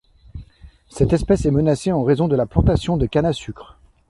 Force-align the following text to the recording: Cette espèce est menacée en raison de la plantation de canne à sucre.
Cette 0.89 1.13
espèce 1.13 1.45
est 1.45 1.51
menacée 1.51 1.91
en 1.91 2.01
raison 2.03 2.27
de 2.27 2.35
la 2.35 2.47
plantation 2.47 2.97
de 2.97 3.05
canne 3.05 3.27
à 3.27 3.33
sucre. 3.33 3.77